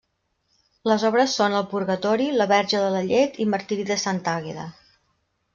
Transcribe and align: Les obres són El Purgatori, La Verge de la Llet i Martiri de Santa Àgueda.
Les 0.91 1.05
obres 1.09 1.35
són 1.41 1.57
El 1.59 1.67
Purgatori, 1.75 2.27
La 2.39 2.49
Verge 2.53 2.81
de 2.87 2.89
la 2.97 3.05
Llet 3.13 3.39
i 3.47 3.51
Martiri 3.55 3.89
de 3.93 4.03
Santa 4.09 4.37
Àgueda. 4.43 4.69